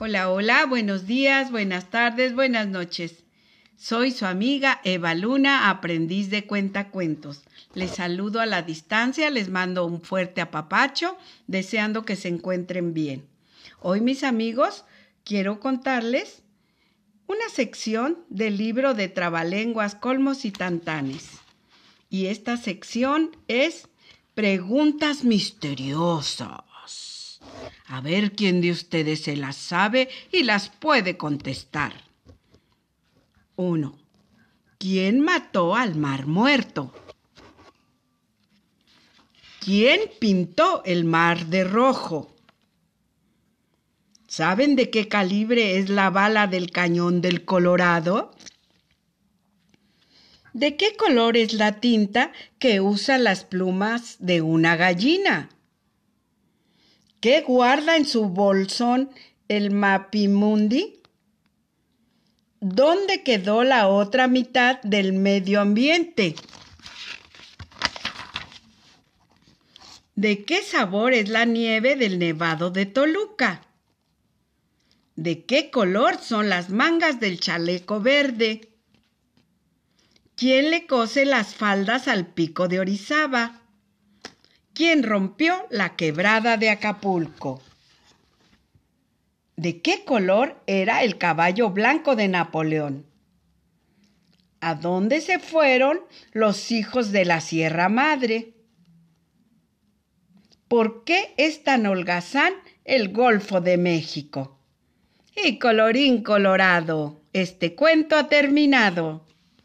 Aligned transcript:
Hola, 0.00 0.30
hola, 0.30 0.64
buenos 0.64 1.08
días, 1.08 1.50
buenas 1.50 1.90
tardes, 1.90 2.32
buenas 2.32 2.68
noches. 2.68 3.24
Soy 3.76 4.12
su 4.12 4.26
amiga 4.26 4.80
Eva 4.84 5.12
Luna, 5.16 5.70
aprendiz 5.70 6.30
de 6.30 6.46
cuentacuentos. 6.46 7.42
Les 7.74 7.96
saludo 7.96 8.38
a 8.40 8.46
la 8.46 8.62
distancia, 8.62 9.28
les 9.28 9.48
mando 9.48 9.84
un 9.84 10.00
fuerte 10.00 10.40
apapacho, 10.40 11.18
deseando 11.48 12.04
que 12.04 12.14
se 12.14 12.28
encuentren 12.28 12.94
bien. 12.94 13.26
Hoy, 13.80 14.00
mis 14.00 14.22
amigos, 14.22 14.84
quiero 15.24 15.58
contarles 15.58 16.44
una 17.26 17.48
sección 17.52 18.18
del 18.28 18.56
libro 18.56 18.94
de 18.94 19.08
Trabalenguas, 19.08 19.96
Colmos 19.96 20.44
y 20.44 20.52
Tantanes. 20.52 21.26
Y 22.08 22.26
esta 22.26 22.56
sección 22.56 23.36
es 23.48 23.88
Preguntas 24.36 25.24
misteriosas. 25.24 27.17
A 27.86 28.00
ver 28.00 28.32
quién 28.32 28.60
de 28.60 28.70
ustedes 28.70 29.22
se 29.22 29.36
las 29.36 29.56
sabe 29.56 30.08
y 30.30 30.42
las 30.42 30.68
puede 30.68 31.16
contestar. 31.16 31.94
1. 33.56 33.98
¿Quién 34.78 35.20
mató 35.20 35.74
al 35.74 35.96
mar 35.96 36.26
muerto? 36.26 36.92
¿Quién 39.60 40.00
pintó 40.20 40.82
el 40.84 41.04
mar 41.04 41.46
de 41.46 41.64
rojo? 41.64 42.34
¿Saben 44.28 44.76
de 44.76 44.90
qué 44.90 45.08
calibre 45.08 45.78
es 45.78 45.88
la 45.88 46.10
bala 46.10 46.46
del 46.46 46.70
cañón 46.70 47.20
del 47.20 47.44
Colorado? 47.44 48.30
¿De 50.52 50.76
qué 50.76 50.96
color 50.96 51.36
es 51.36 51.52
la 51.52 51.80
tinta 51.80 52.32
que 52.58 52.80
usa 52.80 53.18
las 53.18 53.44
plumas 53.44 54.16
de 54.20 54.42
una 54.42 54.76
gallina? 54.76 55.48
¿Qué 57.20 57.40
guarda 57.40 57.96
en 57.96 58.06
su 58.06 58.26
bolsón 58.26 59.10
el 59.48 59.72
Mapimundi? 59.72 61.02
¿Dónde 62.60 63.24
quedó 63.24 63.64
la 63.64 63.88
otra 63.88 64.28
mitad 64.28 64.80
del 64.82 65.14
medio 65.14 65.60
ambiente? 65.60 66.36
¿De 70.14 70.44
qué 70.44 70.62
sabor 70.62 71.12
es 71.12 71.28
la 71.28 71.44
nieve 71.44 71.96
del 71.96 72.20
Nevado 72.20 72.70
de 72.70 72.86
Toluca? 72.86 73.62
¿De 75.16 75.44
qué 75.44 75.70
color 75.70 76.18
son 76.20 76.48
las 76.48 76.70
mangas 76.70 77.18
del 77.18 77.40
chaleco 77.40 78.00
verde? 78.00 78.68
¿Quién 80.36 80.70
le 80.70 80.86
cose 80.86 81.24
las 81.24 81.56
faldas 81.56 82.06
al 82.06 82.26
pico 82.26 82.68
de 82.68 82.78
Orizaba? 82.78 83.62
¿Quién 84.78 85.02
rompió 85.02 85.66
la 85.70 85.96
quebrada 85.96 86.56
de 86.56 86.70
Acapulco? 86.70 87.60
¿De 89.56 89.82
qué 89.82 90.04
color 90.04 90.62
era 90.68 91.02
el 91.02 91.18
caballo 91.18 91.70
blanco 91.70 92.14
de 92.14 92.28
Napoleón? 92.28 93.04
¿A 94.60 94.76
dónde 94.76 95.20
se 95.20 95.40
fueron 95.40 95.98
los 96.30 96.70
hijos 96.70 97.10
de 97.10 97.24
la 97.24 97.40
Sierra 97.40 97.88
Madre? 97.88 98.54
¿Por 100.68 101.02
qué 101.02 101.34
es 101.38 101.64
tan 101.64 101.84
holgazán 101.84 102.52
el 102.84 103.08
Golfo 103.12 103.60
de 103.60 103.78
México? 103.78 104.60
Y 105.44 105.58
colorín 105.58 106.22
colorado, 106.22 107.20
este 107.32 107.74
cuento 107.74 108.14
ha 108.14 108.28
terminado. 108.28 109.26